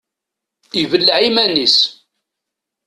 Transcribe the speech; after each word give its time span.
Ibelleɛ 0.81 1.19
iman-is. 1.27 1.77